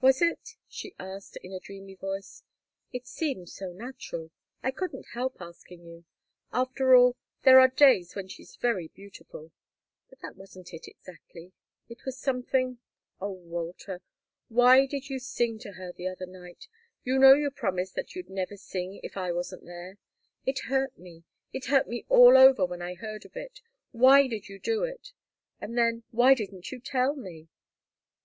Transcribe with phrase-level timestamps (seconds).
[0.00, 2.44] "Was it?" she asked, in a dreamy voice.
[2.92, 4.30] "It seemed so natural.
[4.62, 6.04] I couldn't help asking you.
[6.52, 9.50] After all, there are days when she's very beautiful.
[10.08, 11.50] But that wasn't it, exactly.
[11.88, 12.78] It was something
[13.20, 14.00] oh, Walter!
[14.46, 16.68] why did you sing to her the other night?
[17.02, 19.98] You know you promised that you'd never sing if I wasn't there.
[20.46, 23.60] It hurt me it hurt me all over when I heard of it.
[23.90, 25.10] Why did you do it?
[25.60, 27.48] And then, why didn't you tell me?"